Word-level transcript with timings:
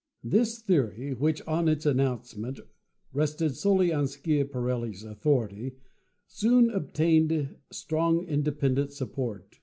This 0.23 0.59
theory, 0.63 1.13
which 1.13 1.43
on 1.45 1.67
its 1.69 1.85
announcement 1.85 2.59
rested 3.13 3.55
solely 3.55 3.93
on 3.93 4.07
Schiaparelli's 4.07 5.03
authority, 5.03 5.73
soon 6.25 6.71
obtained 6.71 7.55
strong 7.69 8.23
inde 8.25 8.57
pendent 8.59 8.93
support. 8.93 9.59